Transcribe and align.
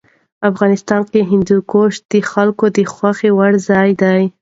افغانستان 0.49 1.01
کې 1.11 1.19
هندوکش 1.31 1.93
د 2.11 2.13
خلکو 2.31 2.65
د 2.77 2.79
خوښې 2.93 3.29
وړ 3.37 3.51
ځای 3.69 3.89
دی. 4.01 4.21